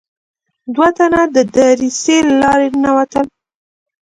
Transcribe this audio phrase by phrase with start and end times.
[0.73, 3.25] دوه تنه د دريڅې له لارې ننوتل.